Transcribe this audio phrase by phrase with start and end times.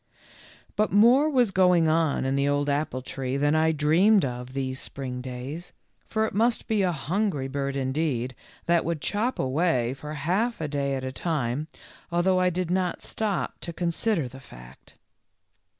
[0.75, 4.79] But more was going on in the old apple tree than I dreamed of these
[4.79, 5.73] spring days,
[6.07, 8.33] for it must be a hungry bird indeed
[8.65, 11.67] that would chop away for half a day at a time,
[12.11, 14.95] although I did not stop to consider the fact.